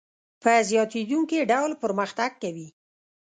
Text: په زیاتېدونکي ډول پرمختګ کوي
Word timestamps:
په 0.41 0.51
زیاتېدونکي 0.69 1.37
ډول 1.51 1.71
پرمختګ 1.83 2.31
کوي 2.41 2.67